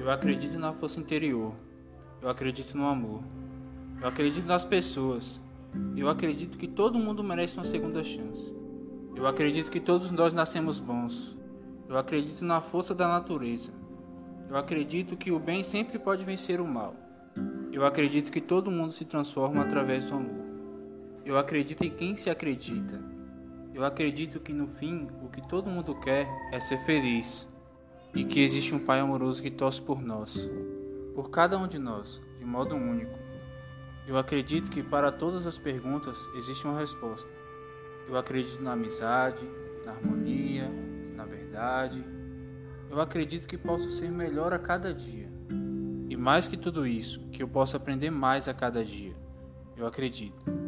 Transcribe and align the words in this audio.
Eu 0.00 0.10
acredito 0.10 0.58
na 0.58 0.72
força 0.72 0.98
interior. 0.98 1.52
Eu 2.22 2.30
acredito 2.30 2.74
no 2.74 2.86
amor. 2.86 3.22
Eu 4.00 4.08
acredito 4.08 4.46
nas 4.46 4.64
pessoas. 4.64 5.42
Eu 5.94 6.08
acredito 6.08 6.56
que 6.56 6.66
todo 6.66 6.98
mundo 6.98 7.22
merece 7.22 7.58
uma 7.58 7.66
segunda 7.66 8.02
chance. 8.02 8.50
Eu 9.14 9.26
acredito 9.26 9.70
que 9.70 9.78
todos 9.78 10.10
nós 10.10 10.32
nascemos 10.32 10.80
bons. 10.80 11.36
Eu 11.86 11.98
acredito 11.98 12.42
na 12.46 12.62
força 12.62 12.94
da 12.94 13.06
natureza. 13.06 13.74
Eu 14.48 14.56
acredito 14.56 15.18
que 15.18 15.30
o 15.30 15.38
bem 15.38 15.62
sempre 15.62 15.98
pode 15.98 16.24
vencer 16.24 16.62
o 16.62 16.66
mal. 16.66 16.96
Eu 17.70 17.84
acredito 17.84 18.32
que 18.32 18.40
todo 18.40 18.70
mundo 18.70 18.92
se 18.92 19.04
transforma 19.04 19.60
através 19.60 20.08
do 20.08 20.14
amor. 20.14 20.46
Eu 21.26 21.36
acredito 21.36 21.84
em 21.84 21.90
quem 21.90 22.16
se 22.16 22.30
acredita. 22.30 22.98
Eu 23.74 23.84
acredito 23.84 24.40
que 24.40 24.54
no 24.54 24.66
fim 24.66 25.08
o 25.22 25.28
que 25.28 25.46
todo 25.46 25.68
mundo 25.68 25.94
quer 25.96 26.26
é 26.52 26.58
ser 26.58 26.78
feliz 26.86 27.49
e 28.14 28.24
que 28.24 28.40
existe 28.40 28.74
um 28.74 28.78
Pai 28.78 29.00
amoroso 29.00 29.42
que 29.42 29.50
torce 29.50 29.80
por 29.80 30.02
nós, 30.02 30.50
por 31.14 31.30
cada 31.30 31.58
um 31.58 31.66
de 31.66 31.78
nós, 31.78 32.20
de 32.38 32.44
modo 32.44 32.74
único. 32.74 33.18
Eu 34.06 34.16
acredito 34.16 34.70
que 34.70 34.82
para 34.82 35.12
todas 35.12 35.46
as 35.46 35.56
perguntas 35.56 36.18
existe 36.34 36.66
uma 36.66 36.78
resposta. 36.78 37.30
Eu 38.08 38.16
acredito 38.16 38.60
na 38.60 38.72
amizade, 38.72 39.48
na 39.84 39.92
harmonia, 39.92 40.68
na 41.14 41.24
verdade. 41.24 42.04
Eu 42.90 43.00
acredito 43.00 43.46
que 43.46 43.56
posso 43.56 43.90
ser 43.90 44.10
melhor 44.10 44.52
a 44.52 44.58
cada 44.58 44.92
dia. 44.92 45.30
E 46.08 46.16
mais 46.16 46.48
que 46.48 46.56
tudo 46.56 46.86
isso, 46.86 47.20
que 47.30 47.42
eu 47.42 47.48
posso 47.48 47.76
aprender 47.76 48.10
mais 48.10 48.48
a 48.48 48.54
cada 48.54 48.84
dia. 48.84 49.14
Eu 49.76 49.86
acredito. 49.86 50.59